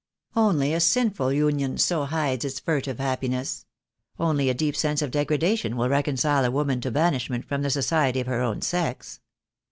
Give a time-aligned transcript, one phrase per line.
[0.35, 3.67] Only a sinful union so hides its furtive happiness—
[4.19, 8.19] only a deep sense of degradation will reconcile a woman to banishment from the society
[8.21, 9.19] of her own sex.